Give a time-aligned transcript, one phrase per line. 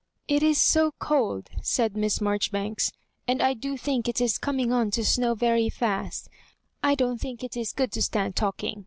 [0.17, 2.91] '< It is so cold," said Miss Marjoribanks,"
[3.27, 6.27] and I do think it is coming on to snow very fast
[6.81, 8.79] I don't think it is good to stand talking.